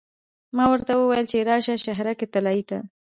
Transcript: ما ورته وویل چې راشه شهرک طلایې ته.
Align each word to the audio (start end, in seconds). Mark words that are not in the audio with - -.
ما 0.55 0.65
ورته 0.71 0.91
وویل 0.95 1.25
چې 1.31 1.37
راشه 1.49 1.75
شهرک 1.85 2.19
طلایې 2.33 2.63
ته. 2.69 2.77